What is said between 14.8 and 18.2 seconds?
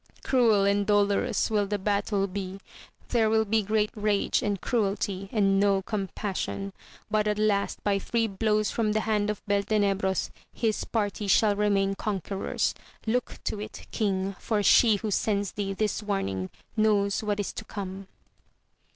who sends thee this warning knows what is to come